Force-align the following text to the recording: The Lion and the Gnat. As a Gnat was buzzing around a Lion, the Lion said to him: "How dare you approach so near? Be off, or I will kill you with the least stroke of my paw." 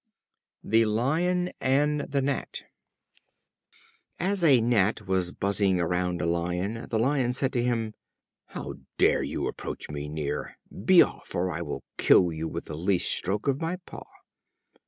The 0.63 0.85
Lion 0.85 1.51
and 1.61 1.99
the 2.09 2.23
Gnat. 2.23 2.63
As 4.19 4.43
a 4.43 4.59
Gnat 4.59 5.05
was 5.05 5.31
buzzing 5.31 5.79
around 5.79 6.21
a 6.23 6.25
Lion, 6.25 6.87
the 6.89 6.97
Lion 6.97 7.33
said 7.33 7.53
to 7.53 7.61
him: 7.61 7.93
"How 8.47 8.77
dare 8.97 9.21
you 9.21 9.45
approach 9.45 9.85
so 9.85 9.93
near? 9.93 10.57
Be 10.85 11.03
off, 11.03 11.35
or 11.35 11.51
I 11.51 11.61
will 11.61 11.83
kill 11.99 12.33
you 12.33 12.47
with 12.47 12.65
the 12.65 12.75
least 12.75 13.13
stroke 13.13 13.47
of 13.47 13.61
my 13.61 13.75
paw." 13.85 14.07